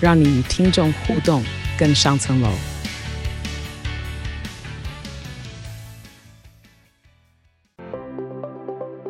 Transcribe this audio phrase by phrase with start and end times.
[0.00, 1.42] 让你与听众互动
[1.78, 2.48] 更上层楼。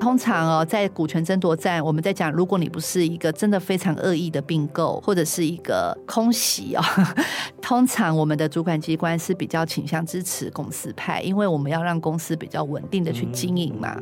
[0.01, 6.83] 通常哦，在股权争夺战，我们在讲，如果你不是一个真的非常恶意的并购，或者是一个空袭哦，
[7.61, 14.01] 通常我们的主管机关是比较倾向支持公司派，因为我们要让公司比较稳定的去经营嘛。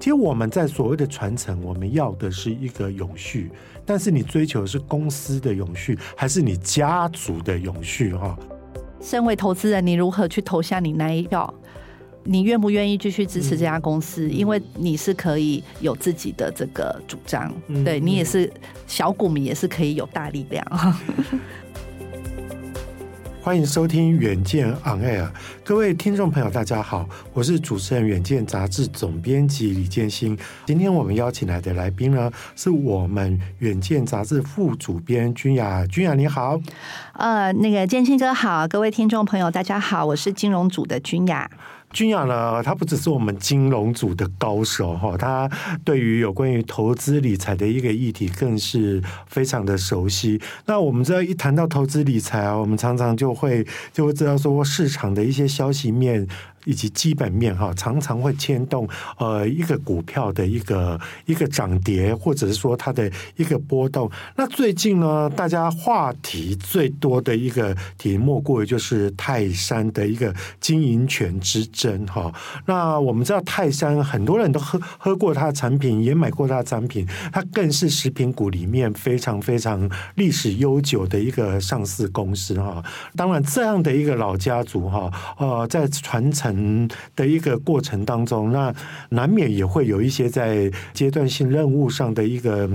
[0.00, 3.50] 其实我们在所谓的传承，我们要的是一个永续，
[3.84, 8.14] 但是你追求的是公司的永续，还是你家族的永续？
[8.14, 8.34] 哈，
[9.02, 11.52] 身为投资人，你如何去投下你那一票？
[12.24, 14.26] 你愿不愿意继续支持这家公司？
[14.26, 18.50] 嗯、因为你是可以有自己的这个主张，嗯、对你也是
[18.86, 20.64] 小股民，也是可以有大力量。
[23.42, 25.24] 欢迎收听《远见 On Air》，
[25.64, 30.38] 各位听众朋友，大家好，我是主持人《远见》杂志总编辑李建新。
[30.66, 35.86] 今天我们邀请来的来宾呢，是我们《远见》杂志副主编君雅。
[35.86, 36.60] 君雅你好，
[37.14, 41.50] 呃，那个建新哥好，各位听众朋友大家好，我是金融组的君雅。
[41.92, 45.50] 君雅呢，他不只是我们金融组的高手哈，他
[45.84, 50.40] 对于有关于投资理财的一个议题更是非常的熟悉。
[50.66, 56.26] 那我们知道，一谈到投资理财啊，我们常常就会就会知道说市场的一些消息面。
[56.64, 64.10] 以及基本面哈，常常会牵动呃一个股票的一个一个涨跌，或者是说它的一个波动。
[64.36, 72.32] 那最近呢，大家话题最多的一个题，莫过于就是泰山的一个经营权之争哈。
[72.66, 82.84] 那我们知道泰山很多人都喝喝过它的产品，也买过它的产品，它更是食品股里面非常非常历史悠久的一个上市公司哈。
[83.16, 86.49] 当然，这样的一个老家族哈，呃，在传承。
[86.56, 88.74] 嗯的一个过程当中，那
[89.10, 92.68] 难免也会有一些在阶段性任务上的一个，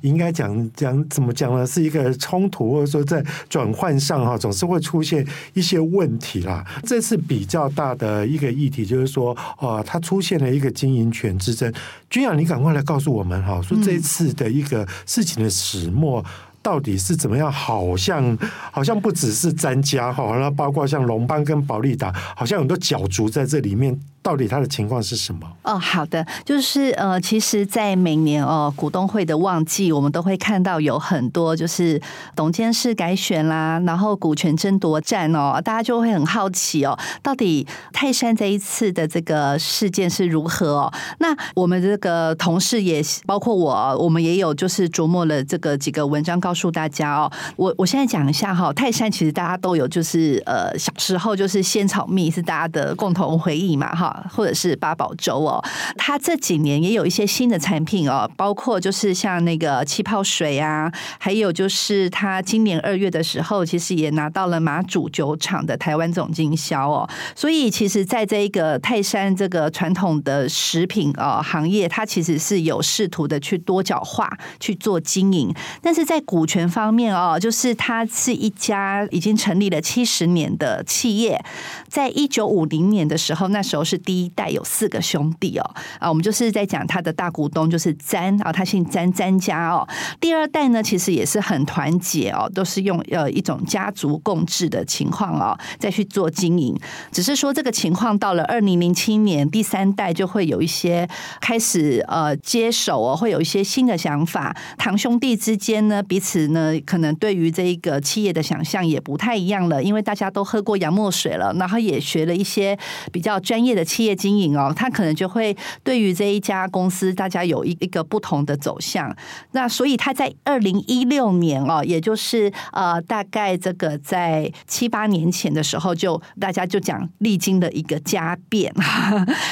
[0.00, 1.66] 应该讲讲怎么讲呢？
[1.66, 6.64] 是一个冲突，或者说在转换上哈，总是会出现一些问题啦。
[6.84, 11.72] 这次比较大的一个议题就是说，啊，它出现了一个经营权之争。
[12.10, 16.24] 君雅，你赶快来告诉我们哈，说这次的一个事情的始末。
[16.62, 17.50] 到底是怎么样？
[17.50, 18.38] 好像
[18.70, 23.98] 好像不只是詹家哈，那包括像龙邦跟保利达，好像很多角逐在这里面。
[24.24, 25.40] 到底他的情况是什么？
[25.64, 32.00] 哦，好的，就是呃，其实，在每年哦股东会的旺季，我们都会看到有很多就是
[32.36, 40.92] 董监事改选啦，然后股权争夺战哦，大家就会很好奇哦，到底泰山这一次的这个事件是如何哦？
[41.18, 47.32] 那我们这个同事也包括我，我们也有就是琢磨了这个几个文章，告告诉大家哦。
[47.56, 54.22] 我我现在讲一下哈，泰山其实大家都有，就是呃小时候就是仙草蜜是大家的共同回忆嘛哈。
[54.30, 55.64] 或者是八宝粥哦，
[55.96, 67.08] 它这几年也有一些新的产品哦，包括就是像那个气泡水啊，还有就是它今年二月的时候，其实也拿到了马祖酒厂的台湾总经销哦。
[67.34, 74.30] 所以其实在这一个泰山这个传统的食品哦行业，它其实是有试图的去多角化
[74.60, 81.42] 去做经营，但是在股权方面哦，就是它是一家已经成立了七十年的企业，
[81.88, 84.02] 在一九五零年的时候，那时候是。
[84.04, 89.86] 第一代有四个兄弟哦，啊，我们就是在讲他的大股东就是詹啊，他姓詹，詹家哦。
[90.18, 96.76] 第二代呢，其实也是很团结哦，都是用呃一种家族共治的情况哦，再去做经营。
[97.12, 101.08] 只是说这个情况到了二零零七年，第三代就会有一些
[101.40, 104.56] 开始呃接手哦，会有一些新的想法。
[104.76, 112.76] 堂兄弟之间呢，彼此呢可能对于这一个企业的想象也不太一样了，因为大家都喝过洋墨水了，然后也学了一些
[113.12, 113.82] 比较专业的。
[113.92, 119.14] 企业经营哦，他可能就会对于这一家公司，大家有一一个不同的走向。
[119.50, 128.72] 那所以他在二零一六年哦，也就是呃大概这个在七八年前的时候，就大家就讲历经的一个家变，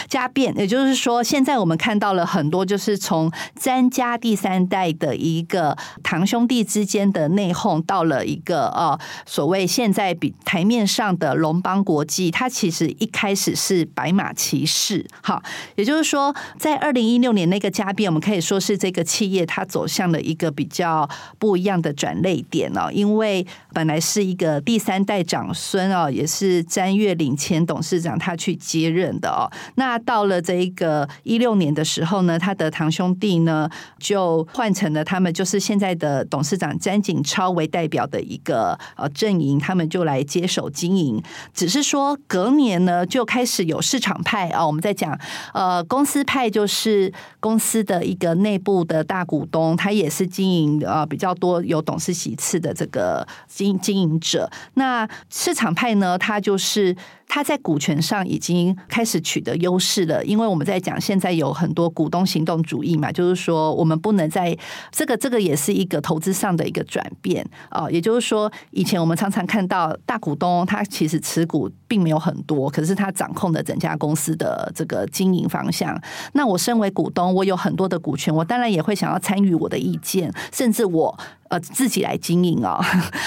[0.08, 8.96] 家变，也就是说，现在我们看到了很多，就是从詹家第三代的一个堂兄弟之间的内讧到了一个呃
[9.26, 15.42] 所谓现在比台面上的龙邦国际，它其实一开始是白马骑士，哈，
[15.74, 21.08] 也就是说，在二零一六年那个家变，我们可以说是这个企业它走向了一个比较
[21.40, 33.68] 不一样的转捩点哦，因为本来是一个第三代长孙哦，也是詹月领前董事长他去接任的哦，那到了这一个一六年的时候呢，他的堂兄弟呢
[33.98, 41.22] 就换成了他们就是现在的董事长詹景超为代表的一个呃阵营，他们就来接手经营，
[41.54, 45.18] 只是说隔年呢就开始有市场派啊，我们在讲
[45.54, 47.10] 呃公司派就是
[47.40, 56.94] 公司的一个内部的大股东，他也是经营呃比较多有董事席次的这个经经营者，那市场派呢，他就是。
[57.32, 64.56] 他在股权上已经开始取得优势了，因为我们在讲现在有很多股东行动主义嘛，就是说我们不能在
[64.90, 75.96] 这个这个也是一个投资上的一个转变啊，也就是说以前我们常常看到大股东他其实持股并没有很多，可是他掌控的整家公司的这个经营方向。
[76.32, 81.16] 那我身为股东，我有很多的股权，我当然也会想要参与我的意见，甚至我。
[81.50, 82.80] 呃，自己来经营哦，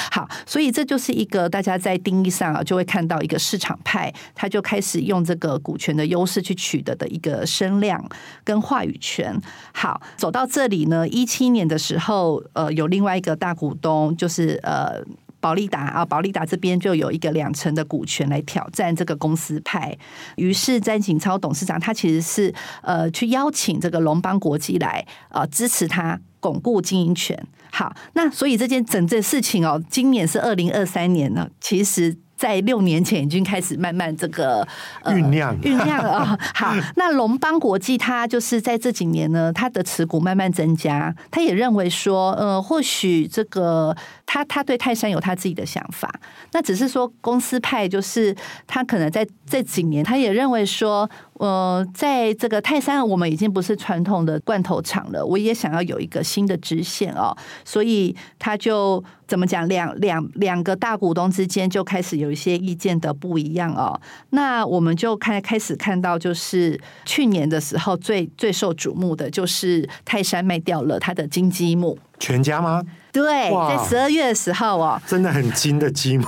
[0.10, 8.04] 好，所以这就是一个大家在定义上啊，就会看到一个市场派，派他就开始用这个股权的优势去取得的一个声量
[8.44, 9.40] 跟话语权。
[9.72, 15.00] 好，走到这里呢，一七年的时候，呃，有另外一个大股东，就是呃，
[15.40, 19.96] 保利达啊，保利达这边就有一个两成的股权来挑战这个公司派。
[20.38, 22.52] 于是詹景超董事长他其实是
[22.82, 26.20] 呃去邀请这个龙邦国际来呃支持他。
[26.40, 27.42] 巩固经营权，
[27.72, 32.18] 好，那所以这件整件事情哦，今年是二零二三年了，其实。
[32.44, 34.68] 在六年前已经开始慢慢这个
[35.06, 36.38] 酝酿酝酿了啊。
[36.54, 41.16] 好，那龙邦国际它就是在这几年呢，它的持股慢慢增加。
[41.32, 43.96] 他也认为说，呃，或许这个
[44.26, 46.14] 他他对泰山有他自己的想法。
[46.52, 48.36] 那只是说公司派就是
[48.68, 57.36] 他可能在这几年，他也认为说，呃，在这个泰山我们已经不是传统的罐头厂了，我也想要有一个新的支线哦。
[57.64, 59.04] 所以他就。
[59.26, 59.68] 怎么讲？
[59.68, 64.00] 两两两个大股东之间就开始有一些意见的不一样哦。
[64.30, 71.98] 那我们就开开始看到，就是去年的时候最最受瞩目的就是泰山卖掉了他的金鸡母。
[72.24, 72.82] 全家吗？
[73.12, 76.26] 对，在十二月的时候哦，真的很精的积木。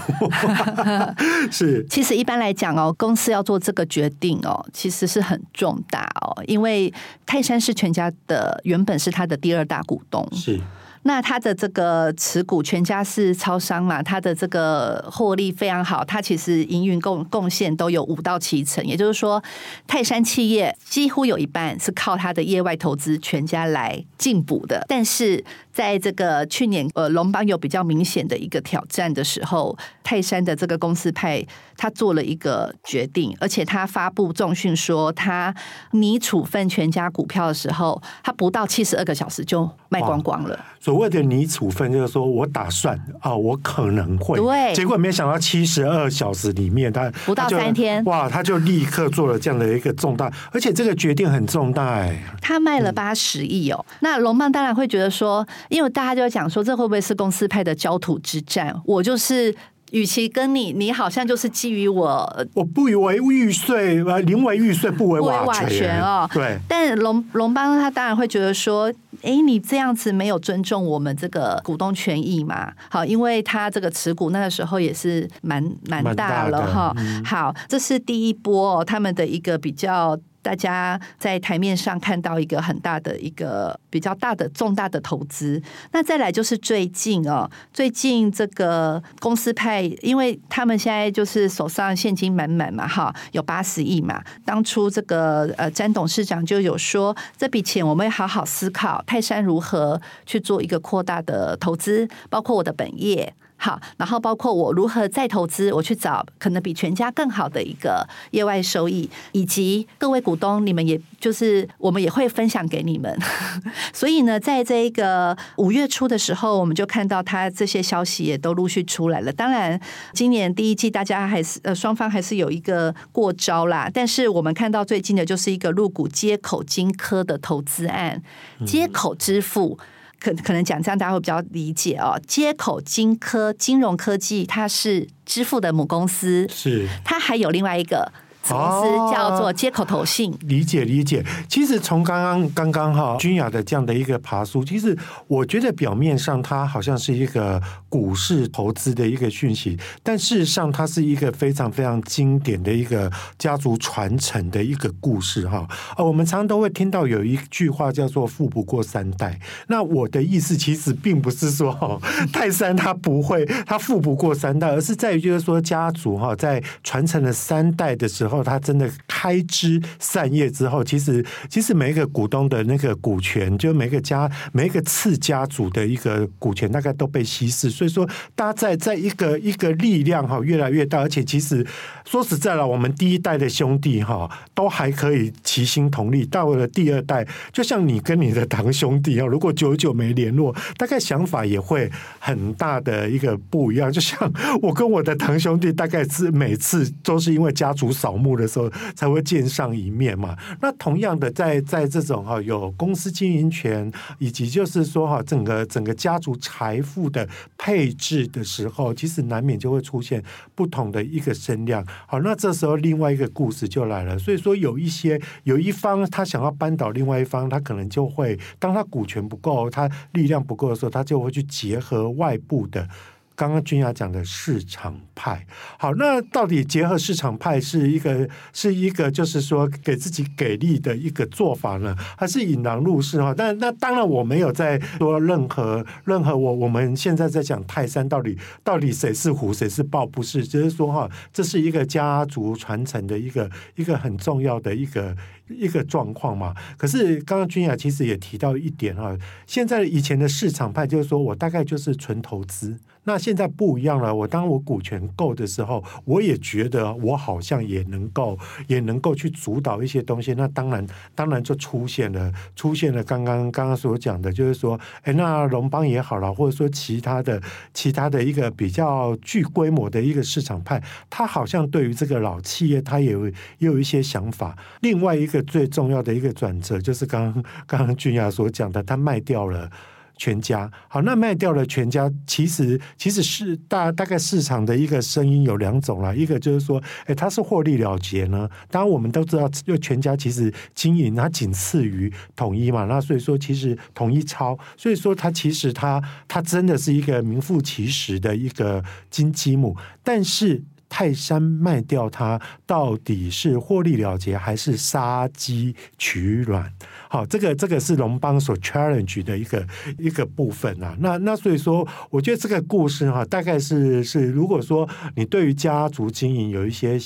[1.49, 1.85] 是。
[1.89, 6.93] 其实一般来讲哦，公司要做这个决定哦，其实是很重大哦，因为
[7.25, 10.27] 泰山是全家的，原本是他的第二大股东。
[10.33, 10.59] 是。
[11.07, 19.41] 那他的这个持股，全家是超商嘛，他的这个获利非常好，他其实营运贡贡献都有五到七成，也就是说，
[19.87, 25.43] 泰山企业几乎有一半是靠他的业外投资全家来进补的，但是。
[25.75, 31.45] 在这个去年，呃，龙邦有比较明显的一个挑战的时候，泰山的这个公司派
[31.75, 35.53] 他做了一个决定，而且他发布重讯说，他
[35.91, 40.57] 拟处分全家股票的时候，他不到七十二个小时就卖光光了。
[40.79, 53.85] 所谓的拟处分，就是说我打算啊，我可能会，对，结果没想到七十二小时里面，他不到三天，哇，他就立刻做了这样的一个重大，而且这个决定很重大哎，他卖了八十亿哦。
[53.89, 55.45] 嗯、那龙邦当然会觉得说。
[55.69, 58.75] 因为大家就会讲说，这会不会是公司派的焦土之战？
[58.85, 59.55] 我就是，
[59.91, 66.29] 与其跟你，你好像就是基于我，我不以为玉碎，宁为玉碎，不为瓦全哦。
[66.33, 66.57] 对。
[66.67, 68.91] 但龙龙邦他当然会觉得说，
[69.21, 72.71] 哎，你这样子没有尊重我们这个股东权益嘛？
[72.89, 76.93] 好，因为他这个持股那个时候也是蛮蛮大了哈。
[76.97, 80.19] 嗯、好，这是第一波他们的一个比较。
[80.45, 85.59] 大家在台面上看到一个很大的一个比较大的重大的投资，
[85.91, 94.23] 那再来就是最近哦，最近这个公司派，因为他们现在就是手上现金满满嘛，哈，有八十亿嘛。
[94.45, 103.33] 当初这个呃詹董事长就有说，这笔钱我们要好好思考泰山如何去做一个扩大的投资，包括我的本业。
[103.57, 113.17] 好，然后包括我如何再投资，我去找可能比全家更好的一个业外收益，以及各位股东，你们也就是我们也会分享给你们。
[113.93, 119.31] 所以呢，在这个五月初的时候，我们就看到他这些消息也都陆续出来了。
[119.31, 119.79] 当然，
[120.13, 128.21] 今年第一季大家还是呃双方还是有一个过招啦，但是我们看到最近的就是一个入股接口金科的投资案，
[128.65, 129.79] 接口支付。
[130.19, 132.19] 可可能讲这样大家会比较理解哦。
[132.27, 138.11] 接口金科金融科技，它是支付的母公司，是它还有另外一个
[138.45, 140.31] 子公司叫做接口投信。
[140.31, 141.25] 哦、理解理解。
[141.49, 144.97] 其实从刚刚刚刚哈君雅的这样的一个爬书，其实
[145.27, 155.67] 我觉得表面上它好像是一个股市投资的一个讯息，但事实上它是一个非常非常经典的一个家族传承的一个故事哈。
[155.97, 159.39] 哦，我们常常都会听到有一句话叫做“富不过三代”。
[159.67, 161.99] 那我的意思其实并不是说哈
[162.31, 177.69] 泰山他不会，他富不过三代，而是在于就是说家族哈在传承了三代的时候，它真的开枝散叶之后，其实其实每一个股东的那个股权，就每个家每一个次家族的一个股权，大概都被稀释。
[177.69, 181.65] 所以说，大家在在一个一个力量哈越来越大，而且其实
[182.05, 193.91] 说实在了，我们第一代的兄弟哈都还可以齐心同力，到了第二代，就像你跟你的堂兄弟啊，如果久久没联络，大概想法也会很大的一个不一样。
[193.91, 200.35] 就像我跟我的堂兄弟，大概是每次都是因为家族扫墓目的时候才会见上一面嘛。
[200.61, 207.27] 那同样的，在在这种哈有公司经营权，以及就是说哈整个整个家族财富的
[207.57, 210.23] 配置的时候，其实难免就会出现
[210.55, 211.85] 不同的一个声量。
[212.07, 214.17] 好，那这时候另外一个故事就来了。
[214.17, 222.87] 所以说有一些有一方他想要扳倒另外一方，他可能就会当他股权不够，他力量不够的时候，他就会去结合外部的。
[223.35, 225.45] 刚刚君雅讲的市场派，
[225.77, 233.33] 好，那到底结合市场派是一个是一个就是说给自己给力的一个做法呢，还是引狼入室哈？
[233.35, 245.15] 但那当然我没有在说任何任何我我们现在在讲泰山到底到底谁是虎谁是豹，不是，只是说哈，这是一个家族传承的一个一个很重要的一个
[245.49, 246.53] 一个状况嘛。
[246.77, 252.77] 可是刚刚君雅其实也提到一点啊，现在以前的市场派就是说我大概就是纯投资。
[253.07, 254.13] 那现在不一样了。
[254.13, 258.35] 我当我股权够的时候，我也觉得我好像也能够，
[258.65, 260.33] 也能够去主导一些东西。
[260.33, 260.83] 那当然，
[261.13, 267.39] 当然就出现了，出现了刚刚刚刚所讲的，就是说，哎，那龙邦也好了，或者说其他的
[267.75, 274.57] 其他的一个比较具规模的一个市场派，他好像对于这个老企业，他也有也有一些想法。
[274.81, 279.69] 另外一个个最重要的一个转折，就是刚刚刚刚君雅所讲的，他卖掉了。
[280.17, 288.49] 全家好，那卖掉了全家，其实其实是大大概市场的一个声音有两种啦，一个就是说，哎，他是获利了结呢。
[288.71, 300.63] 当然我们都知道，就全家其实经营它仅次于统一嘛，那所以说其实统一超，所以说它其实它它真的是一个名副其实的一个金鸡母，但是。
[300.97, 306.71] 泰山卖掉它，到底是获利了结还是杀鸡取卵？
[307.09, 309.65] 好，这个这个是龙邦所 challenge 的一个
[309.97, 310.95] 一个部分啊。
[310.99, 316.99] 那那所以说，我觉得这个故事哈，大概是是，如果说你对于家族经营有一些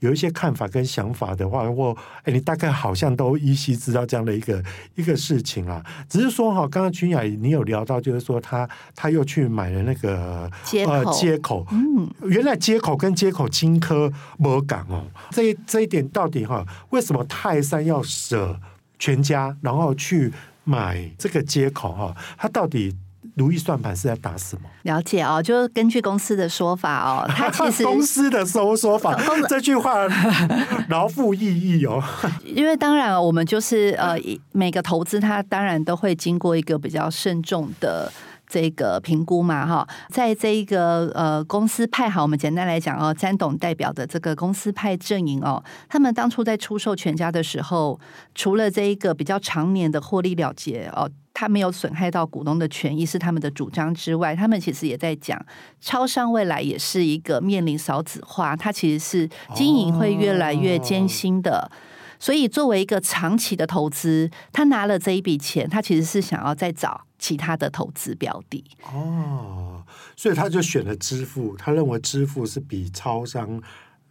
[0.00, 4.62] 有一些看法跟想法的话，或哎，你大概好像都依稀知道这样的一个
[4.94, 5.84] 一个事情啊。
[6.08, 18.58] 只是说哈，刚刚君雅你有聊到，就是说他他又去买了那个接口，呃，接口，嗯，原来接口跟接口金科没港哦，这这一点到底哈，为什么泰山要舍
[18.98, 20.32] 全家，然后去
[20.64, 22.14] 买这个接口哈？
[22.36, 22.94] 他到底
[23.34, 24.62] 如意算盘是在打什么？
[24.82, 29.14] 了解哦，就是根据公司的说法哦，他其实 公司的收说法，
[29.48, 30.06] 这句话
[30.88, 32.02] 饶富意义哦。
[32.44, 34.16] 因为当然我们就是呃，
[34.52, 38.10] 每个投资它当然都会经过一个比较慎重的。
[38.46, 47.98] 这个评估嘛，哈，在这一个呃公司派，好，我们简单来讲哦，詹董代表的这个公司派阵营哦，他们当初在出售全家的时候，
[48.34, 55.44] 除了这一个比较长年的获利了结哦，他没有损害到股东的权益是他们的主张之外，他们其实也在讲，
[55.80, 61.68] 超商未来也是一个面临少子化，它其实是经营会越来越艰辛的。
[61.70, 68.64] 哦所以，作为一个长期的投资，他拿了这一笔钱，他其实是想要再找其他的投资标的。
[68.92, 69.82] 哦，
[70.16, 73.60] 所以他就选了支付，他认为支付是比超商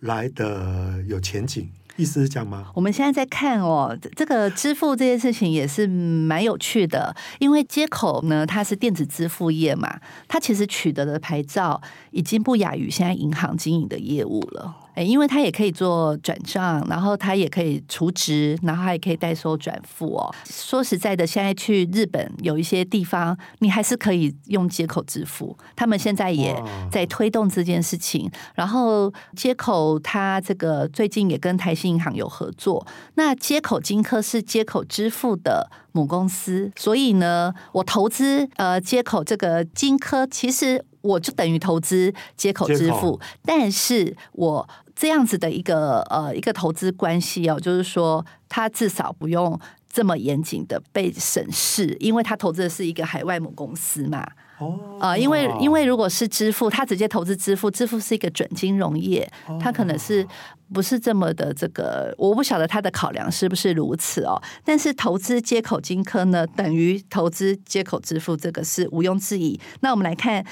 [0.02, 1.70] 来的有前景。
[1.98, 2.70] 意思是这样吗？
[2.74, 11.82] 我们现在在看哦，这个支付这件事情也是蛮有趣的，因为接口呢，它是电子支付业嘛，它其实取得的牌照
[12.12, 14.76] 已经不亚于现在银行经营的业务了。
[14.96, 20.34] 哎，因为它也可以做转账，然后它也可以储值，然后它也可以代收转付哦。
[20.46, 25.56] 说实在的，现在去日本有一些地方，你还是可以用接口支付。
[25.76, 26.56] 他们现在也
[26.90, 28.32] 在推动这件事情。
[28.56, 32.88] 然后接口它这个最近也跟台新银行有合作。
[33.16, 44.66] 那接口金科是接口支付的母公司，所以呢，我投资呃接口这个金科，其实我就等于投资接口支付，但是我。
[44.96, 49.60] 这样子的一个呃一个投资关系哦，就是说他至少不用
[49.92, 54.26] 这么严谨的被审视，因为他投资的是一个海外母公司嘛。
[54.58, 60.26] 哦，啊，因为因为如果是支付，他直接投资支付，支付是一个准金融业，他可能是
[60.74, 64.42] 不是这么的这个，我不晓得他的考量是不是如此哦。
[64.64, 69.60] 但是投资接口金科呢，等于投资接口支付，这个是毋庸置疑。
[69.82, 70.46] 那我们来看。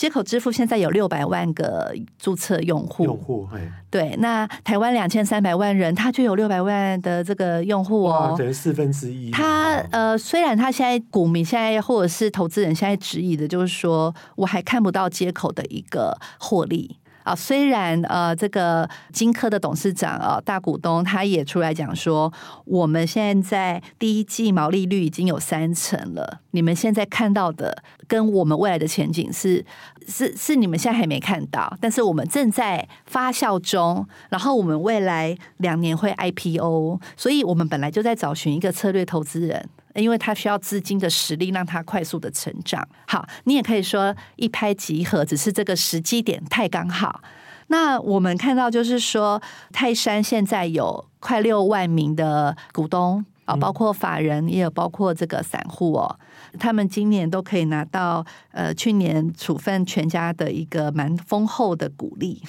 [0.00, 3.46] 街口支付现在有六百万个注册用户，用户
[3.90, 9.30] 对，那台湾两千三百万人，他就有六百万的这个用户哦，等于四分之一。
[9.30, 16.96] 他呃，虽然他现在股民现在或者是投资人现在质疑的，就是说我还看不到接口的一个获利。
[17.22, 22.32] 啊，虽然呃，这个金科的董事长啊，大股东他也出来讲说，
[22.64, 29.64] 我们现在第一季毛利率已经有三成了，你们现在看到的跟我们未来的前景是
[30.08, 39.68] 是是你们现在还没看到，但是我们正在发酵中，然后我们未来两年会 IPO，所以我们本来就在找寻一个策略投资人。
[39.94, 42.86] 因为他需要资金的实力，让他快速的成长。
[43.06, 47.20] 好，你也可以说一拍即合，只是这个时机点太刚好。
[47.68, 49.40] 那我们看到就是说，
[49.72, 56.18] 泰山现在有快六万名的股东啊，包括法人，也有包括这个散户哦。
[56.58, 62.42] 他们今年都可以拿到呃，去年处分全家的一个蛮丰厚的鼓励，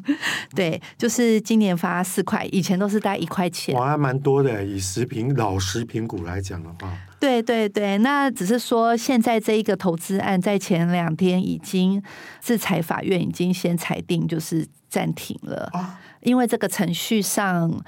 [0.54, 4.64] 对，就是今年发四块，以前都是带一块钱，哇，还蛮多的。
[4.64, 12.02] 以食品老食品股来讲的话，对对对，那只是说现在这一个投资案在前两天已经
[12.40, 17.82] 制裁法院已经先裁定，就是暂停了，啊、因为这个程序上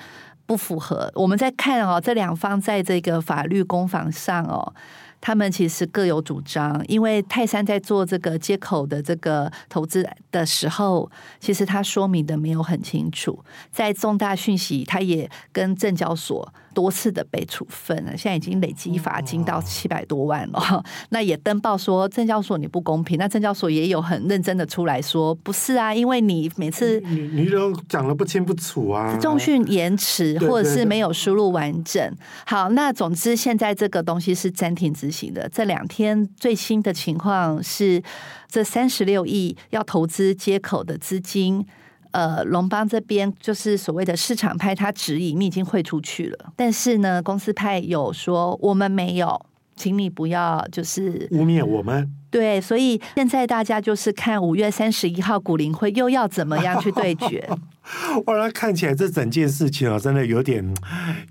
[0.47, 1.11] 不符合。
[1.15, 4.75] 我们在看哦，这两方在这个法律攻防上哦。
[5.21, 11.11] 他们其实各有主张，因为泰山在做这个接口的这个投资的时候，
[11.41, 16.53] 其实他说明的没有很清楚，在重大讯息，他也跟证交所。
[16.79, 20.61] 多次的被处分了，现在已经累积罚金到七百多万了。
[20.61, 32.01] 哦、 那也登报说证交所你不公平，那证交所也有很认真的出来说，不是啊，因为你每次你你都讲的不清不楚啊，重讯延迟或者是没有输入完整。
[32.01, 35.49] 对对对，好，那总之现在这个东西是暂停执行的。
[35.49, 38.01] 这两天最新的情况是，
[38.49, 41.67] 这三十六亿要投资接口的资金。
[42.11, 49.41] 呃，龙邦这边就是所谓的市场派，他质疑你已经汇出去了，但是呢，公司派有说我们没有，
[49.77, 52.11] 请你不要就是污蔑我们。
[52.31, 57.49] 对，所以现在大家就是看五月三十一号股林会又要怎么样去对决。
[58.27, 60.65] 哇，那看起来这整件事情啊，真的有点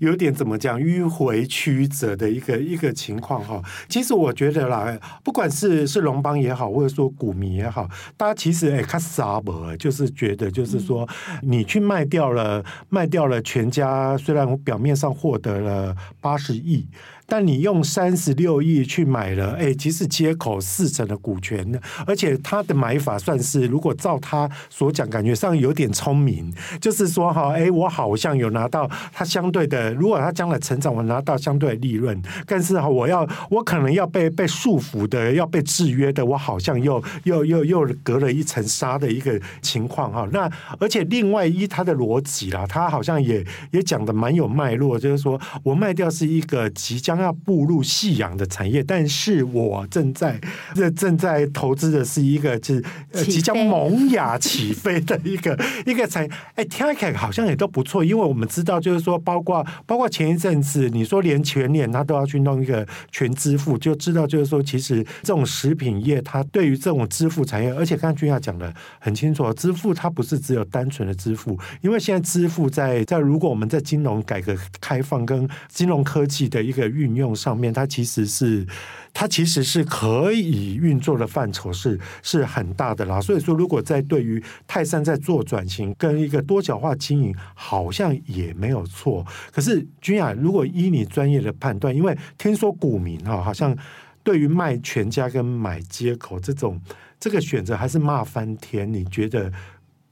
[0.00, 3.62] 有点怎么讲迂回曲折的一个一个情况哈。
[3.88, 11.08] 其实我觉得啦，不管是是龙邦也好，或者说股民也好，大家其实哎看啥不，就是觉得就是说，
[11.42, 16.86] 你去卖掉了卖掉了全家，虽然我表面上获得了八十亿。
[17.30, 26.47] 但你用三十六亿去买了，哎，其实接口四成的股权呢，而且他的买法算是，如果照他所讲，感觉上有点聪明，
[26.80, 40.26] 就是说哈，哎，我好像有拿到他相对的，如果他将来成长，我拿到相对的利润，但是哈，我要我可能要被被束缚的，要被制约的，我好像又又又又隔了一层纱的一个情况哈。
[40.32, 47.18] 那而且另外一他的逻辑啦，他好像也也讲的蛮有脉络，就是说我卖掉是一个即将。
[47.18, 50.40] 要步入夕阳的产业，但是我正在
[50.72, 52.84] 这正在投资的是一个就是
[53.24, 56.30] 即将萌芽起飞的一个一个产业。
[56.54, 77.18] 哎，听起来好像也都不错，因为我们知道，就是说，包括包括前一阵子，你说连全脸他都要去弄一个全支付，就知道就是说，其实这种食品业它对于这种支付产业，而且刚才君雅讲的很清楚，支付它不是只有单纯的支付，因为现在支付在在如果我们在金融改革开放跟金融科技的一个运。
[77.18, 78.64] 用上面，它其实是
[79.12, 83.20] 它其实是可以运作的范畴是是很大的啦。
[83.20, 89.26] 所以说，如果在对于泰山在做转型跟一个多角化经营，好像也没有错。
[89.52, 93.76] 可是君雅，如果依你专业的判断，因为听说股民哈，好像
[94.22, 96.80] 对于卖全家跟买接口这种
[97.18, 98.92] 这个选择还是骂翻天。
[98.92, 99.52] 你觉得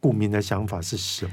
[0.00, 1.32] 股民的想法是什么？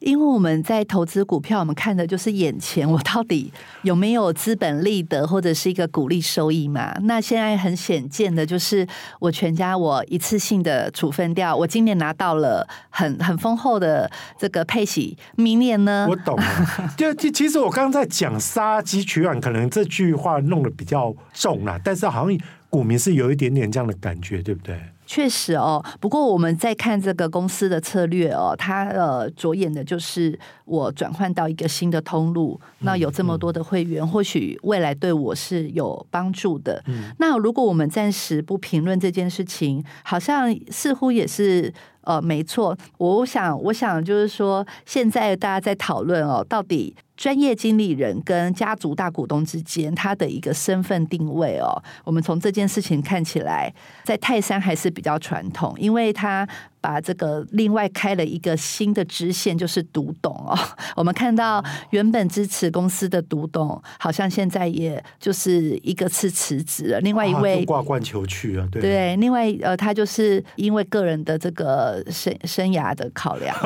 [0.00, 6.96] 因为我们在投资股票，我们看的就是眼前我到底有没有资本利得或者是一个股利收益嘛。
[7.02, 8.86] 那现在很显见的就是
[9.18, 16.06] 我全家我一次性的处分掉，我今年拿到了很很丰厚的这个配息，明年呢？
[16.08, 16.44] 我懂了。
[16.96, 22.38] 就其实我刚刚在讲杀鸡取卵，可能这句话弄得比较重了，但是好像
[22.70, 24.78] 股民是有一点点这样的感觉，对不对？
[25.08, 36.84] 确实哦，不过我们在看这个公司的策略哦，它呃着眼的就是我转换到一个新的通路，那有这么多的会员，或许未来对我是有帮助的。
[37.18, 41.72] 那如果我们暂时不评论这件事情，好像似乎也是
[42.08, 42.76] 呃没错。
[42.96, 46.96] 我想，我想就是说，现在大家在讨论哦，到底。
[47.18, 51.66] 专业经理人跟家族大股东之间，他的一个身份定位哦，
[52.04, 56.48] 我们从这件事情看起来，在泰山还是比较传统，因为他。
[56.80, 60.56] 把这个另外开了一个新的支线，就是独董哦。
[60.94, 67.00] 我们看到原本支持公司的独董，好像现在也就是一个次辞职了。
[67.00, 73.56] 另外一位挂冠球去啊，对，对，另外呃，他就是因为个人的这个生生涯的考量，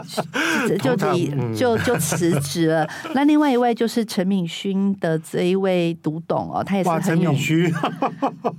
[0.82, 2.88] 就离就就辞职了。
[3.14, 7.72] 那另外一位就是陈敏勋的这一位独董哦，他也是很有趣。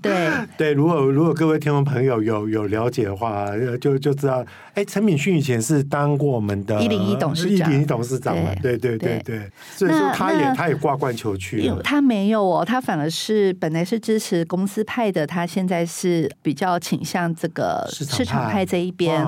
[0.02, 3.46] 对对，如果如果各位听众朋友有有了解的话。
[3.78, 18.66] 就就知道，哎、欸，陈敏迅以前是当过我们的一零一董事长，一零一董事长嘛，对对对对，所以说他也他也挂冠球去了，他没有哦，他反而是本来是支持公司派的，他现在是比较倾向这个市场派。
[18.66, 19.24] 这一边，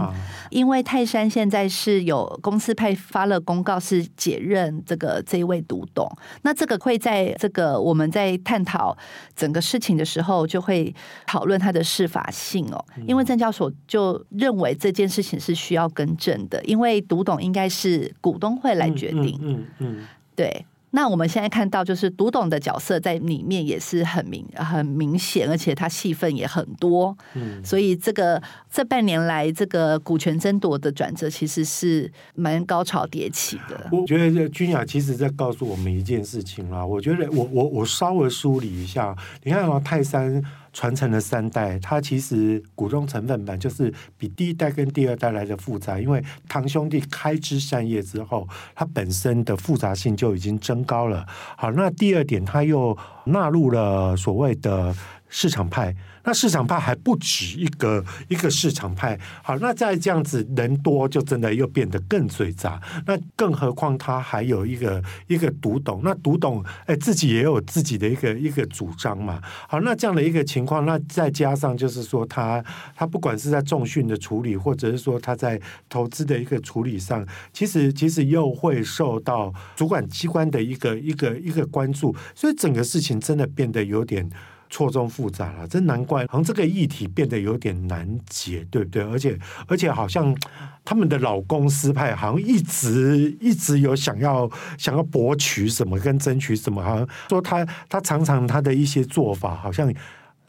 [0.49, 6.10] 因为泰山现在是有公司派发了公告是解任这个这一位独董，
[6.41, 8.97] 那这个会在这个我们在探讨
[9.36, 10.91] 整个事情的时候就会
[11.27, 14.19] 讨论他的适法性哦，因为证交所就。
[14.38, 19.39] 认为这件事情是需要更正的，因为独董应该是股东会来决定。
[19.41, 20.65] 嗯嗯，对。
[20.91, 27.15] 那我们现在看到，就是独董的角色在里面也是很明很明显，而且他戏份也很多。
[27.36, 33.89] 嗯，所以这个这半年来这个股权争夺的转折，其实是蛮高潮迭起的。
[33.91, 36.84] 我觉得君雅其实在告诉我们一件事情啦。
[36.84, 40.41] 我觉得我我我稍微梳理一下，你看啊，泰山。
[40.78, 51.26] 传承了三代，它其实股东成分版就是比第一代跟第二代来的复杂，因为堂兄弟开枝散叶之后，它本身的复杂性就已经增高了。
[51.58, 54.96] 好，那第二点，它又纳入了所谓的
[55.28, 55.96] 市场派。
[56.28, 62.82] 那市场派还不止一个一个市场派，好，那再这样子人多，就真的又变得更嘴杂。
[63.06, 69.42] 那更何况他还有一个一个独董，那独董哎自己也有自己的一个一个主张嘛。
[69.70, 72.62] 好，那这样的一个情况，那再加上就是说他
[72.94, 84.30] 他不管是在重训的处理，或者是说他在投资的一个处理上，其实其实又会受到主管机关的一个一个一个关注，所以整个事情真的变得有点。
[84.69, 89.03] 错综复杂了，真难怪，好像这个议题变得有点难解，对不对？
[89.03, 90.36] 而且，而且好像
[90.84, 99.93] 他们的老公司派好像一直一直有想要想要博取什么跟争取什么，好像说他他常常他的一些做法，好像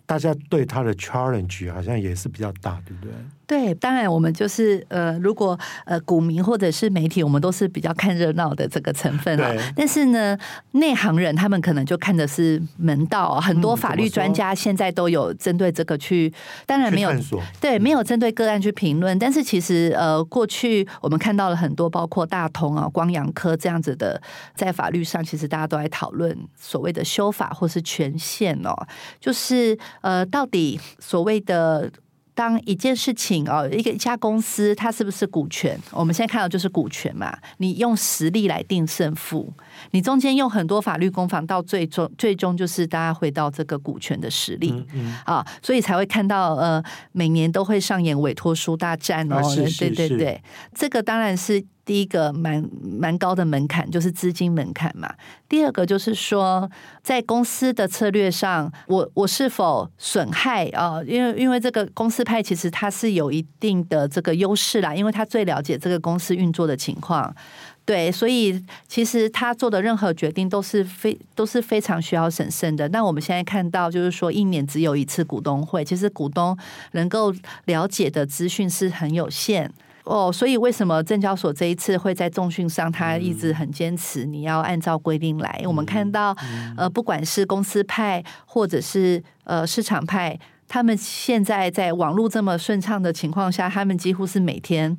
[0.07, 3.12] 大家对他的 challenge 好像也是比较大，对不对？
[3.48, 9.50] 对，当然我们就是呃，如果呃股民或者是媒体，我们都是比较看热闹的这个成分啊。
[9.74, 10.37] 但是呢，
[10.72, 13.40] 内行人他们可能就看的是门道。
[13.40, 16.30] 很多法律专家现在都有针对这个去，
[16.66, 17.11] 当然没有
[17.58, 19.18] 对，没有针对个案去评论。
[19.18, 24.20] 但是其实呃，过去我们看到了很多，包括大同啊、光阳科这样子的，
[24.54, 28.76] 在法律上其实大家都在讨论所谓的修法或是权限哦，
[29.18, 31.90] 就是呃，到底所谓的。
[32.38, 35.77] 当一件事情哦，一个一家公司它是不是股权？
[35.90, 37.37] 我们现在看到就是股权嘛。
[37.57, 39.53] 你用实力来定胜负，
[39.90, 49.38] 你中间用很多法律攻防，到最终最终就是大家回到这个股权的实力、嗯嗯、啊，所以才会看到呃，每年都会上演委托书大战哦。
[49.38, 51.64] 啊、是是是对对对，这个当然是。
[51.88, 52.62] 第一个蛮
[53.01, 55.11] 蛮高的门槛就是资金门槛嘛。
[55.48, 56.70] 第二个就是说，
[57.03, 61.01] 在公司的策略上，我我是否损害啊？
[61.07, 67.35] 因为因为这个公司派其实它是有一定的这个优势啦，因为他最了解这个公司运作的情况。
[67.87, 72.87] 对，所以其实他做的任何决定都是非都是非常需要审慎的。
[72.90, 76.55] 那我们现在看到，就是说一年只有一次股东会，其实股东
[76.92, 79.72] 能够了解的资讯是很有限。
[80.09, 85.62] 哦，所以为什么证交所这一次会在重讯上，他一直很坚持你要按照规定来？
[85.66, 86.35] 我们看到，
[86.79, 94.97] 呃，不管是公司派或者是呃市场派，他们现在在网络这么顺畅的情况下，他们几乎是每天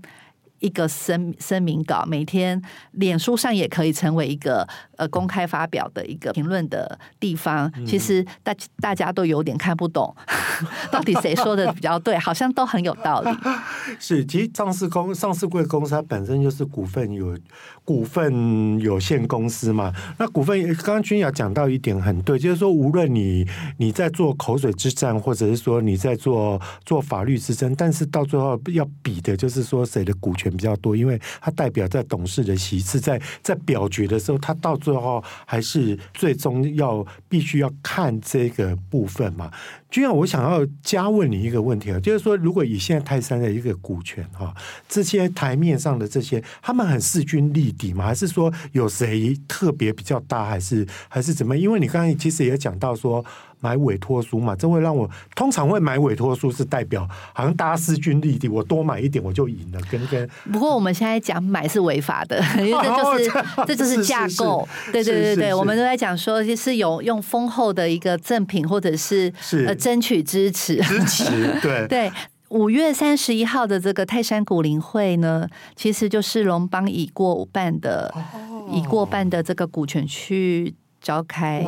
[0.59, 4.67] 一个声声明稿，每天脸书上也可以成为一个
[4.97, 7.71] 呃公开发表的一个评论的地方。
[7.85, 10.15] 其实大大家都有点看不懂。
[10.91, 12.17] 到底谁说的比较对？
[12.19, 13.29] 好像都很有道理。
[13.99, 17.37] 是，其实上市公上市贵公司它本身就是股份有
[17.85, 19.93] 股份有限公司嘛。
[20.17, 39.51] 那股份刚刚君雅讲到一点很对，就是说无论你你在做口水之战，或者是说你在做做法律之争，但是到最后要比的就是说谁的股权比较多，因为它代表在董事的席次，在在表决的时候，他到最后还是最终要必须要看这个部分嘛。
[39.89, 44.53] 就像，我想要加问你一个问题啊，就是说，如果以现在泰山的一个股权哈，
[44.87, 48.05] 这些台面上的这些，他们很势均力敌吗？
[48.05, 51.57] 还是说有谁特别比较大，还是还是怎么？
[51.57, 53.25] 因为你刚才其实也讲到说。
[53.61, 59.79] 买委托书嘛，这会让我通常会买委托书，是代表好像大家势均力敌，我多买一点我就赢了。
[59.91, 64.67] 跟跟不过我们现在讲买是违法的， 因为这就是、哦、这就是架构。
[64.91, 71.25] 对对对对，我们都在讲说，就是有用丰厚的一个赠品，或者是是呃争取支持支持。
[71.61, 72.11] 对对，
[72.49, 81.65] 五月三十一号的这个泰山股林会呢，其实就是龙邦已过半的、哦、已过半的这个股权去召开。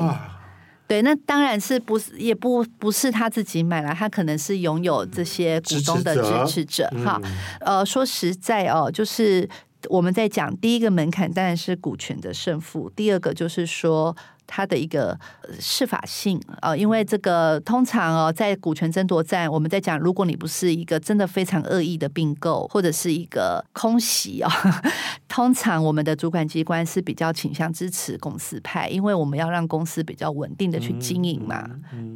[0.91, 7.17] 对，那当然是不是也不不是他自己买了，他可能是拥有这些股东的支持者哈。
[7.61, 9.47] 呃，说实在哦，就是
[9.87, 14.13] 我们在讲第一个门槛当然是股权的胜负，第二个就是说。
[14.53, 15.17] 它的一个
[15.61, 24.49] 适法性啊，因为这个通常哦，在股权争夺战，我们在讲，如果你不是一个真的非常恶意的并购，或者是一个空袭哦，
[25.29, 31.65] 通常我们的主管机关是比较倾向支持公司派，因为我们要让公司比较稳定的去经营嘛。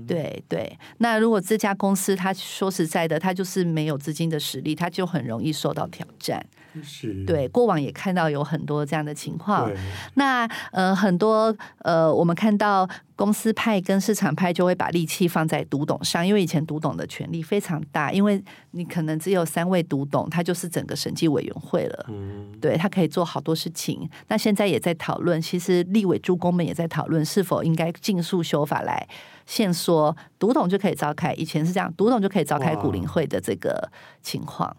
[0.06, 0.78] 对对。
[0.98, 6.46] 那如果这家公司，它说实在的，它就是没有资金的实力，它就很容易受到挑战。
[6.84, 7.24] 是。
[7.24, 9.72] 对，过往也看到有很多这样的情况。
[10.16, 12.26] 那呃，很多呃，我。
[12.26, 22.06] 们看到公司派跟市场派就会把力气放在独董上，因为以前独董的权力非常大，因为你可能只有三位独董，他就是整个审计委员会了。
[22.10, 24.10] 嗯，对，他可以做好多事情。
[24.28, 29.08] 那现在也在讨论，其实立委诸公们也在讨论是否应该尽速修法来
[29.46, 31.32] 限缩独董就可以召开。
[31.36, 33.88] 以前是这样，独董就可以召开股灵会的这个
[34.24, 34.76] 情况。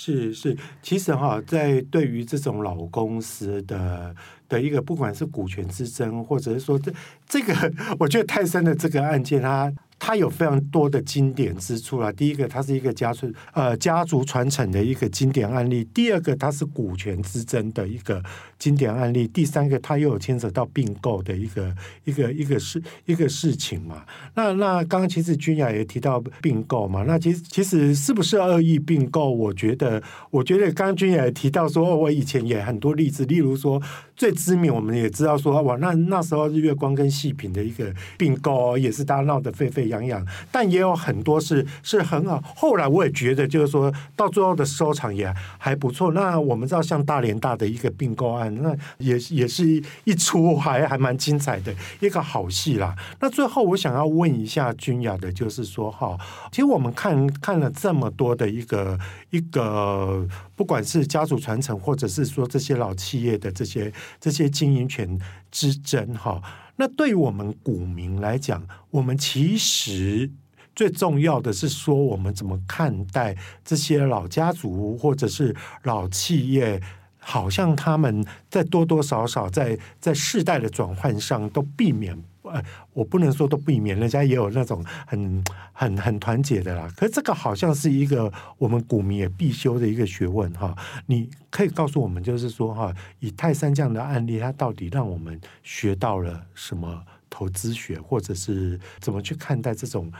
[0.00, 4.14] 是是，其实哈，在对于这种老公司的
[4.48, 6.92] 的一个，不管是股权之争，或者是说这
[7.26, 7.52] 这个，
[7.98, 9.72] 我觉得泰山的这个案件，它。
[9.98, 12.12] 它有非常多的经典之处啦。
[12.12, 18.22] 第一个，它是一个家族呃家族传承的一个经典案例；第二个，它是股权之争的一个
[18.58, 24.04] 经典案例；第三个，它又有牵扯到并购的一个一个一个事一个事情嘛。
[24.34, 27.04] 那那刚刚其实君雅也提到并购嘛。
[27.06, 29.30] 那其实其实是不是恶意并购？
[29.30, 33.82] 我觉得我觉得刚刚君雅也提到说，我以前也很多例子，例如说
[34.16, 42.42] 最知名，我们也知道说哇，那那时候日月光跟细品的一个并购也是大家闹得沸沸养养，但也有很多是是很好。
[42.54, 46.12] 后来我也觉得，就是说到最后的收场也还不错。
[46.12, 52.94] 那我们知道，像大连大的一个并购案，那也也是一出还还蛮精彩的一个好戏啦。
[53.20, 56.16] 那最后我想要问一下君雅的，就是说哈，
[56.50, 58.98] 其实我们看看了这么多的一个
[59.30, 65.18] 一个，不管是家族传承，或者是说这些老企业的这些这些经营权
[65.50, 66.40] 之争，哈。
[66.80, 70.30] 那对于我们股民来讲，我们其实
[70.76, 76.80] 最重要的是说，我们怎么看待这些老家族或者是老企业？
[77.20, 82.16] 好像他们在多多少少在在世代的转换上都避免。
[82.48, 86.92] 呃，我不能说都避免，人家也有那种很很很团结的啦。
[86.96, 90.76] 可是这个好像是一个我们股民也必修的一个学问哈。
[91.06, 100.12] 你可以告诉我们，就是说哈，以泰山这样的案例，它到底让我们学到了什么投资学，或者是怎么去看待这种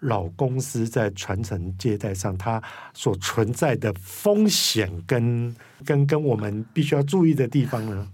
[0.00, 2.62] 老公司在传承接代上它
[2.92, 8.06] 所存在的风险跟跟跟我们必须要注意的地方呢？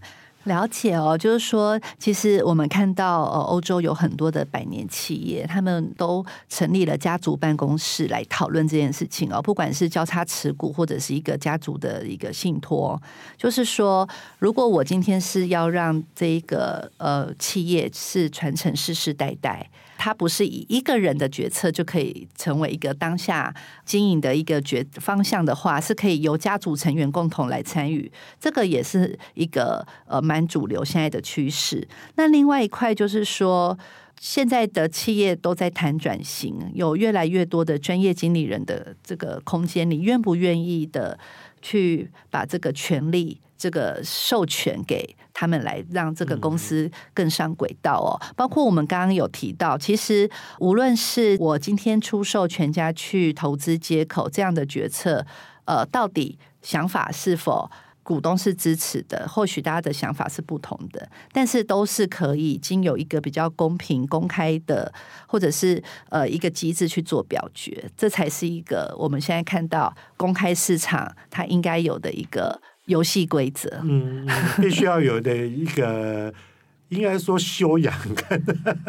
[0.44, 9.40] 了解哦，就是说，其实我们看到，呃，欧洲有很多的百年企业，他们都成立了家族办公室来讨论这件事情哦。
[9.40, 13.00] 不管是交叉持股，或者是一个家族的一个信托，
[13.36, 19.70] 就是说，如果我今天是要让这一个呃企业是传承世世代代。
[20.04, 28.10] 它不是以一个人的决策就可以成为一个当下经营的一个决方向的话，是可以由家族成员共同来参与。
[28.40, 31.86] 这个也是一个呃蛮主流现在的趋势。
[32.16, 33.78] 那另外一块就是说，
[34.18, 41.16] 现在的企业都在谈转型，有越来越多的专业经理人的这个空间，你愿不愿意的
[41.60, 43.38] 去把这个权利？
[43.62, 48.18] 这个授权给他们来让这个公司更上轨道哦。
[48.34, 55.24] 包括我们刚刚有提到，其实无论是我今天出售全家去投资接口这样的决策，
[55.66, 57.70] 呃，到底想法是否？
[58.04, 64.92] 股东是支持的，或许大家的想法是不同的，但是都是可以经有一个比较公平、公开的，
[65.28, 73.68] 或者是呃一个机制去做表决，这才是一个我们现在看到公开市场它应该有的一个游戏规则。
[73.84, 74.26] 嗯，
[74.60, 76.32] 必须要有的一个，
[76.90, 77.94] 应该说修养。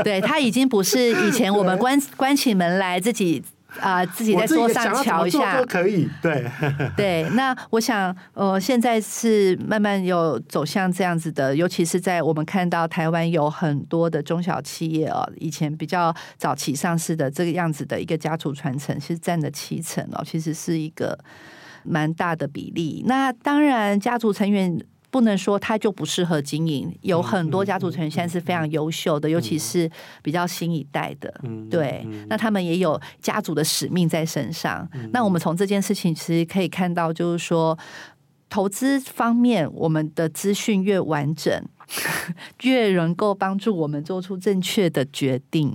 [0.03, 3.43] 对，他已经不是以前我们 关关起门来自己。
[3.79, 6.07] 啊、呃，自己在桌上瞧一下都可以。
[6.21, 6.45] 对
[6.95, 21.17] 对，那我想，呃，现在是慢慢有走向这样子的，尤其是在我们看到台湾有很多的中小企业哦，以前比较早期上市的这个样子的一个家族传承，是占了七成哦，其实是一个
[21.83, 23.03] 蛮大的比例。
[23.05, 24.79] 那当然，家族成员。
[25.13, 29.87] 不能说他就不适合经营，有很多家族成员现在是非常优秀的，尤其是
[30.23, 31.31] 比较新一代的，
[31.69, 34.89] 对，那他们也有家族的使命在身上。
[35.11, 37.77] 那我们从这件事情其实可以看到，就是说
[38.49, 41.63] 投资方面，我们的资讯越完整，
[42.63, 45.71] 越能够帮助我们做出正确的决定。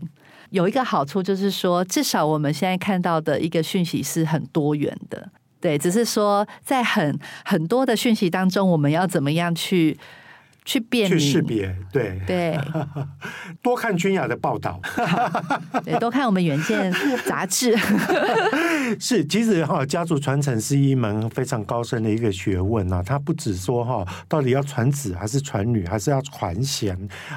[0.51, 5.31] 有一个好处就是说，至少我们现在看到的一个讯息是很多元的。
[5.61, 9.99] 对，只是说在很很多的讯息当中，我们要怎么样去
[10.69, 11.75] 去辨去识别？
[11.91, 12.59] 对对，
[13.63, 14.79] 多看君雅的报道，
[15.83, 16.93] 对，多看我们原件
[17.25, 17.75] 杂志。
[19.01, 23.03] 是，其实哈，家族传承是一门非常高深的一个学问啊。
[23.03, 26.95] 它不只说哈，到底要传子还是传女，还是要传贤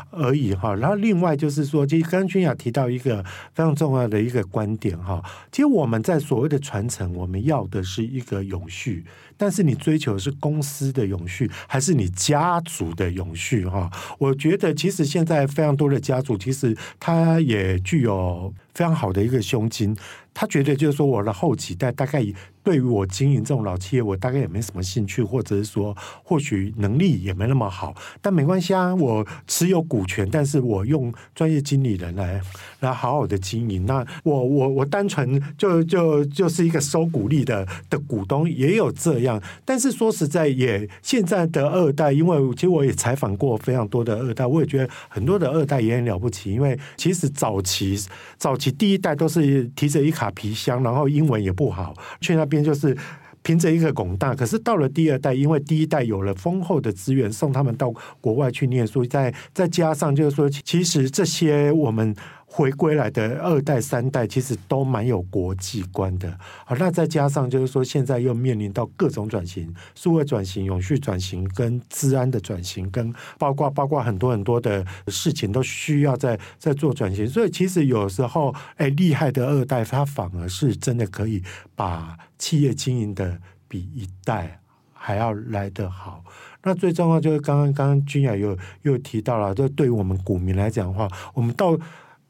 [0.09, 0.75] 而已哈。
[0.75, 5.23] 然后另外就是说，其实刚刚君雅提到一个非常重要的一个观点哈。
[5.53, 9.05] 其实我们在所谓的传承，我们要的是一个永续，
[9.41, 13.89] 但是你追求的是公司的永续，还是你家族的永续哈？
[14.19, 18.53] 我觉得其实现在非常多的家族，其实它也具有。
[18.73, 19.95] 非常好的一个胸襟，
[20.33, 22.23] 他觉得就是说，我的后几代大概
[22.63, 32.39] 对于我经营这种老企业，我大概也没什么兴趣，或者是说，或许能力也没那么好，但没关系啊，我持有股权，但是我用专业经理人来
[32.79, 33.85] 来好好的经营。
[33.85, 39.41] 那我我我单纯就就就是一个收股利的的股东，也有这样。
[39.65, 47.99] 但是说实在，也现在的二代，因为其实我也采访过非常多的二代，我也觉得很多的二代也很了不起，因为其实早期
[48.37, 48.55] 早。
[48.61, 52.95] 其第一代都是提着一卡皮箱，然后英文也不好，去那边就是
[53.41, 54.35] 凭着一个拱大。
[54.35, 62.15] 可是到了第二代，因为第一代有了丰厚的资源，送他们到国外去念书，再再加上就是说，其实这些我们。
[62.53, 81.41] 回归来的二代三代其实都蛮有国际观的，好，那再加上就是说，现在又面临到各种转型，数位转型、永续转型跟治安的转型，跟包括包括很多很多的事情都需要在在做转型，所以其实有时候，哎，厉害的二代他反而是真的可以
[81.73, 84.59] 把企业经营的比一代
[84.91, 86.21] 还要来得好。
[86.63, 91.79] 那最重要就是刚刚刚刚君雅又又提到了，就对于我们股民来讲的话，我们到。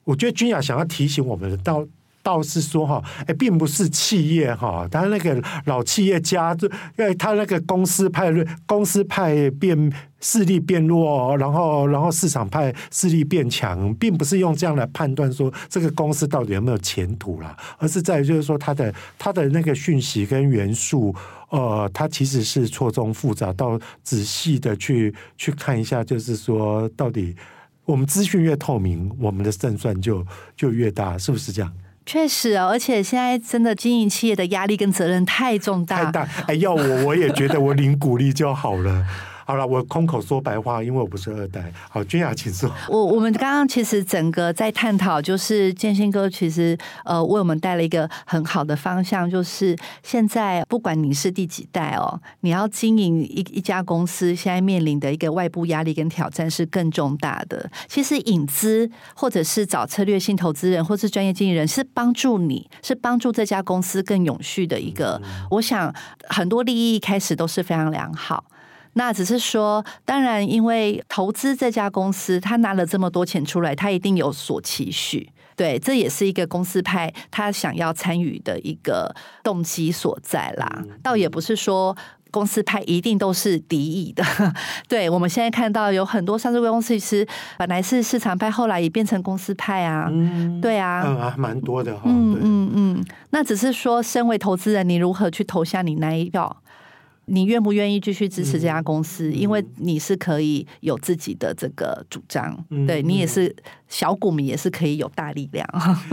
[0.03, 1.85] 我觉得君雅想要提醒我们的，倒
[2.23, 8.31] 倒是说哈，哎，并不是企业哈，他那个老企业家，就因为他那个公司派
[8.65, 21.15] 公司派变势力变弱，然后然后市场派势力变强，并不是用这样来判断说这个公司到底有没有前途啦，而是在于就是说他的他的那个讯息跟元素，
[21.49, 27.35] 呃，它其实是错综复杂，到仔细的去去看一下，就是说到底。
[27.91, 30.25] 我们资讯越透明，我们的胜算就
[30.55, 31.71] 就越大，是不是这样？
[32.05, 36.29] 确实哦，而且现在真的经营企业的压力跟责任太重大，太大。
[36.47, 39.05] 哎，要我我也觉得我领鼓励就好了。
[39.51, 41.61] 好了，我空口说白话，因为我不是二代。
[41.89, 42.71] 好，君雅，请说。
[42.87, 57.69] 我我们刚刚其实整个在探讨，就是建新哥其实呃为我们带了一个很好的方向，就是现在不管你是第几代哦，你要经营一一家公司，现在面临的一个外部压力跟挑战是更重大的。
[57.89, 65.21] 其实引资或者是找策略性投资人，或是专业经纪人，是帮助你，是帮助这家公司更永续的一个。
[65.49, 65.93] 我想
[66.29, 68.45] 很多利益一开始都是非常良好。
[68.93, 75.29] 那只是说，当然，因为投资这家公司，他拿了这么多钱出来，他一定有所期许。
[75.55, 80.83] 对，这也是一个公司派他想要参与的一个动机所在啦。
[81.03, 81.95] 倒也不是说
[82.31, 84.23] 公司派一定都是敌意的。
[84.87, 87.27] 对，我们现在看到有很多上市公司，其实
[87.57, 90.07] 本来是市场派，后来也变成公司派啊。
[90.09, 92.03] 嗯，对啊，嗯啊，蛮多的哈。
[92.05, 96.57] 嗯嗯嗯，那只是说，身为投资人，你如何去投下你那一票？
[97.31, 99.29] 你愿不愿意继续支持这家公司？
[99.29, 103.55] 嗯、因为你是可以有自己的这个主张，嗯、对你也是
[103.87, 105.65] 小股民，也是可以有大力量。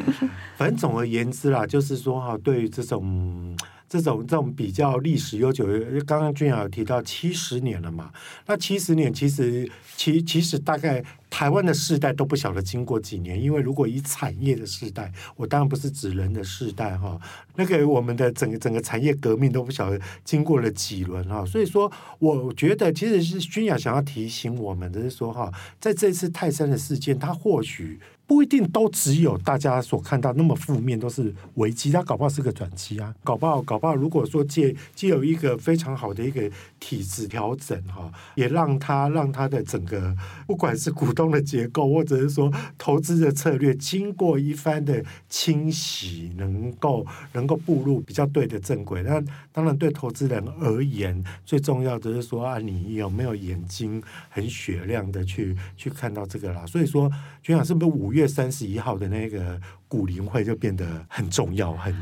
[0.57, 3.57] 反正总而言之啦，就是说哈，对于这种。
[3.89, 5.67] 这种这种比较历史悠久，
[6.07, 8.13] 刚刚君雅有提到七十年了嘛？
[8.47, 17.19] 那七十年其实其其实大概台湾的世代都不晓得经过几年，因为如果以产业的世代，我当然不是指人的世代哈，
[17.57, 27.99] 那个我们的整个整个产业革命都不晓得经过了几轮哈，所以说我觉得其实是君雅想要提醒我们的是说哈，在这次泰山的事件，它或许。
[28.29, 31.91] 不一定都只有大家所看到那么负面，都是危机。
[31.91, 36.49] 它搞不好是个转机啊，搞不好搞不好，如果说借借有一个非常好的一个
[36.79, 40.15] 体质调整哈，也让它让它的整个
[40.47, 49.03] 不管是股东的结构，或者是说投资的策略，经过一番的清洗，能够能够步入比较对的正轨。
[49.03, 49.19] 那
[49.51, 56.67] 当然对投资人而言，最重要的是说啊，你有没有眼睛很雪亮的去去看到这个啦？
[56.67, 57.11] 所以说，
[57.43, 58.18] 君雅是不是五月？
[58.19, 61.95] 月三十一号的那个古灵会就变得很重要，很。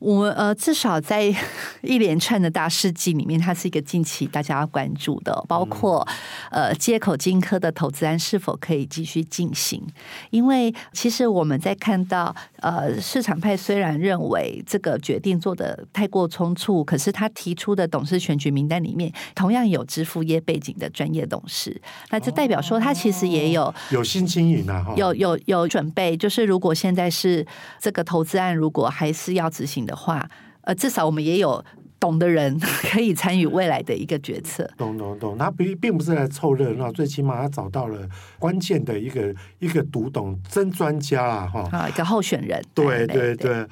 [0.00, 1.32] 我们呃，至少在
[1.82, 6.06] 一连串的大事记里面，它是一个近期大家要关注的，包括
[6.50, 9.86] 呃，接口金科的投资案是否可以继续进行？
[10.30, 21.78] 因为其实我们在看到呃，市场派虽然认为这个决定做的太过匆促，可是他提出的董事选举名单里面，同样有支付业背景的专业董事，
[22.08, 27.46] 那就代表说他其实也有有心经营啊，有有有准备，就是如果现在是
[27.78, 29.89] 这个投资案，如果还是要执行的。
[29.90, 30.28] 的话，
[30.62, 31.62] 呃，至少我们也有
[31.98, 32.58] 懂的人
[32.90, 34.68] 可以参与未来的一个决策。
[34.76, 42.62] 懂懂懂，他并并不是来凑热闹，最起码他找到了关键的一个一个读懂真专家啊，哈，啊，一个候选人。
[42.74, 43.36] 对对对。
[43.36, 43.66] 对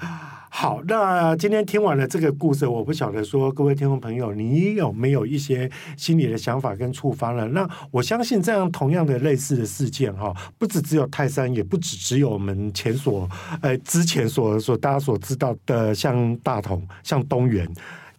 [0.50, 7.46] 好，那今天听完了这个故事，我不晓得说各位听众朋友，你有没有一些心理的想法跟触发了？
[7.48, 13.28] 那我相信这样同样的类似的事件哈，不只只有泰山，也不止只有我们前所
[13.60, 17.68] 呃之前所所大家所知道的，像大同、像东元。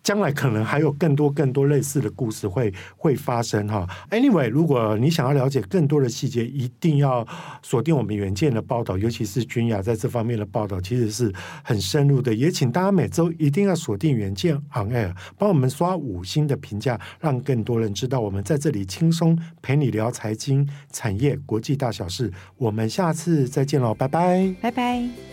[0.03, 3.87] 将来可能还有更多更多类似的故事会会发生哈。
[4.11, 7.25] Anyway，如果你想要了解更多的细节，一定要
[7.61, 11.33] 锁定我们原件的报道，尤其是君雅在这方面的报道，其实是
[11.63, 12.33] 很深入的。
[12.33, 22.31] 也请大家每周一定要锁定原件 On Air，帮我们刷五星的评价，让更多人知道我们在这里轻松陪你聊财经、产业、国际大小事。
[22.57, 25.28] 我们下次再见喽，拜拜，拜拜。